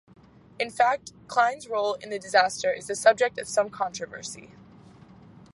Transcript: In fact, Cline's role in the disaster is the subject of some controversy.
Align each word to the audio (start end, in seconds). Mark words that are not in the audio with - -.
In 0.59 0.71
fact, 0.71 1.11
Cline's 1.27 1.67
role 1.67 1.93
in 1.93 2.09
the 2.09 2.17
disaster 2.17 2.73
is 2.73 2.87
the 2.87 2.95
subject 2.95 3.37
of 3.37 3.47
some 3.47 3.69
controversy. 3.69 4.49